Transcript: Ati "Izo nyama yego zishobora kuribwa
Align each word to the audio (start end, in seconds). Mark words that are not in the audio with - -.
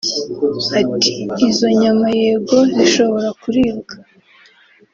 Ati 0.95 1.13
"Izo 1.49 1.67
nyama 1.81 2.07
yego 2.21 2.57
zishobora 2.75 3.29
kuribwa 3.41 3.95